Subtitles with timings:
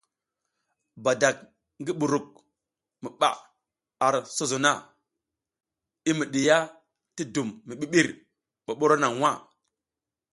[1.03, 1.37] Badak
[1.81, 2.27] ngi buruk
[3.01, 3.41] mi ɓaʼa
[4.05, 4.71] ar sozo na
[6.09, 6.57] i mi ɗiya
[7.15, 8.07] ti dum mi ɓiɓir
[8.65, 9.31] ɓoɓoro naŋ nwa.